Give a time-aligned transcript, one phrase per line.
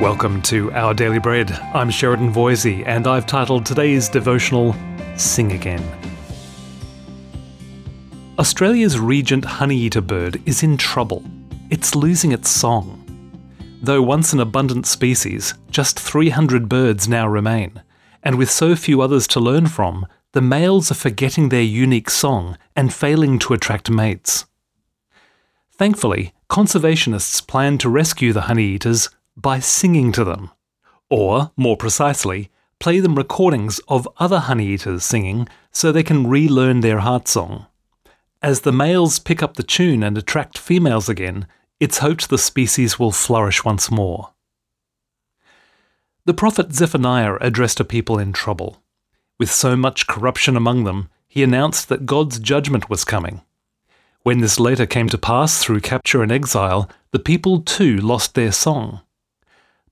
[0.00, 1.50] Welcome to Our Daily Bread.
[1.74, 4.74] I'm Sheridan Voysey, and I've titled today's devotional
[5.18, 5.84] Sing Again.
[8.38, 11.22] Australia's regent honeyeater bird is in trouble.
[11.68, 13.04] It's losing its song.
[13.82, 17.82] Though once an abundant species, just 300 birds now remain,
[18.22, 22.56] and with so few others to learn from, the males are forgetting their unique song
[22.74, 24.46] and failing to attract mates.
[25.72, 30.50] Thankfully, conservationists plan to rescue the honeyeaters by singing to them.
[31.08, 37.00] Or, more precisely, play them recordings of other honeyeaters singing so they can relearn their
[37.00, 37.66] heart song.
[38.42, 41.46] As the males pick up the tune and attract females again,
[41.78, 44.30] it's hoped the species will flourish once more.
[46.24, 48.82] The prophet Zephaniah addressed a people in trouble.
[49.38, 53.42] With so much corruption among them, he announced that God's judgment was coming.
[54.22, 58.52] When this later came to pass through capture and exile, the people too lost their
[58.52, 59.00] song.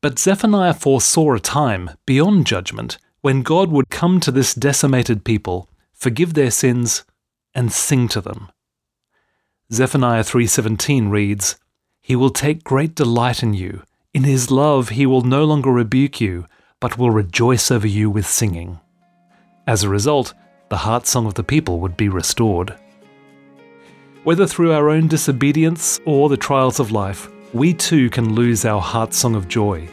[0.00, 5.68] But Zephaniah foresaw a time beyond judgment when God would come to this decimated people,
[5.92, 7.04] forgive their sins,
[7.52, 8.48] and sing to them.
[9.72, 11.56] Zephaniah 3:17 reads,
[12.00, 13.82] "He will take great delight in you;
[14.14, 16.46] in his love he will no longer rebuke you,
[16.78, 18.78] but will rejoice over you with singing."
[19.66, 20.32] As a result,
[20.68, 22.78] the heart song of the people would be restored.
[24.22, 28.80] Whether through our own disobedience or the trials of life, we too can lose our
[28.80, 29.88] heart song of joy.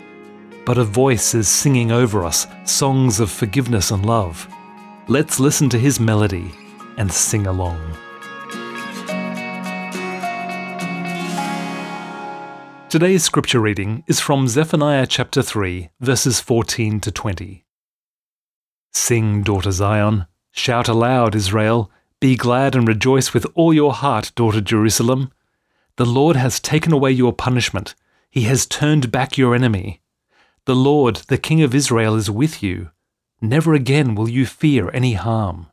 [0.66, 4.48] But a voice is singing over us songs of forgiveness and love.
[5.08, 6.52] Let's listen to his melody
[6.98, 7.80] and sing along.
[12.90, 17.66] Today's scripture reading is from Zephaniah chapter 3, verses 14 to 20.
[18.94, 24.62] Sing, daughter Zion, shout aloud, Israel, be glad and rejoice with all your heart, daughter
[24.62, 25.32] Jerusalem.
[25.98, 27.96] The Lord has taken away your punishment.
[28.30, 30.02] He has turned back your enemy.
[30.66, 32.90] The Lord, the King of Israel, is with you.
[33.40, 35.68] Never again will you fear any harm.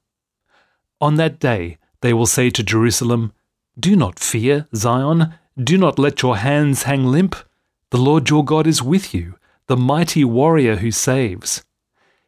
[1.01, 3.33] On that day, they will say to Jerusalem,
[3.79, 5.35] Do not fear, Zion.
[5.59, 7.35] Do not let your hands hang limp.
[7.91, 9.35] The Lord your God is with you,
[9.67, 11.65] the mighty warrior who saves.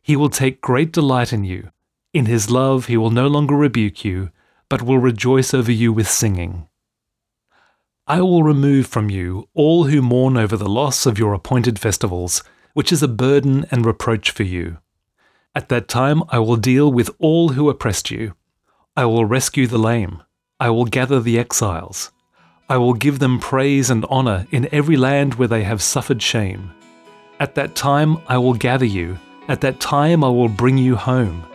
[0.02, 1.70] He will take great delight in you.
[2.12, 4.30] In his love, he will no longer rebuke you,
[4.68, 6.66] but will rejoice over you with singing.
[8.06, 12.42] I will remove from you all who mourn over the loss of your appointed festivals,
[12.74, 14.76] which is a burden and reproach for you.
[15.54, 18.34] At that time I will deal with all who oppressed you.
[18.94, 20.22] I will rescue the lame.
[20.60, 22.10] I will gather the exiles.
[22.68, 26.72] I will give them praise and honour in every land where they have suffered shame.
[27.40, 29.18] At that time I will gather you.
[29.48, 31.46] At that time I will bring you home.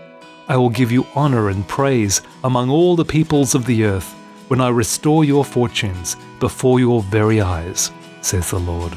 [0.47, 4.15] I will give you honour and praise among all the peoples of the earth
[4.49, 8.93] when I restore your fortunes before your very eyes, says the Lord.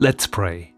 [0.00, 0.74] Let's pray.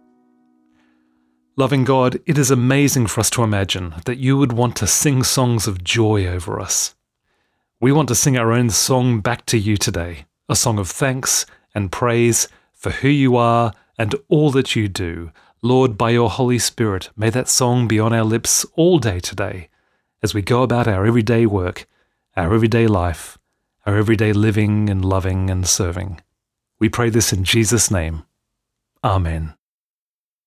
[1.56, 5.22] Loving God, it is amazing for us to imagine that you would want to sing
[5.22, 6.94] songs of joy over us.
[7.80, 11.46] We want to sing our own song back to you today, a song of thanks
[11.74, 16.58] and praise for who you are and all that you do, Lord, by your Holy
[16.58, 19.68] Spirit, may that song be on our lips all day today
[20.22, 21.86] as we go about our everyday work,
[22.34, 23.36] our everyday life,
[23.84, 26.22] our everyday living and loving and serving.
[26.78, 28.22] We pray this in Jesus' name.
[29.04, 29.52] Amen.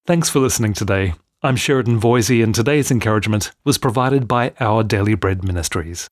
[0.07, 1.13] Thanks for listening today.
[1.43, 6.09] I'm Sheridan Voysey, and today's encouragement was provided by Our Daily Bread Ministries.